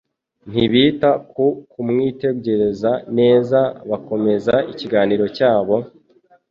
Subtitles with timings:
[0.51, 3.59] ntibita ku kumwitegereza neza
[3.89, 5.75] bakomeza ikiganiro cyabo,